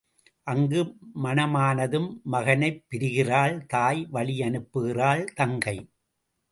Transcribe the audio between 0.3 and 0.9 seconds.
அங்கு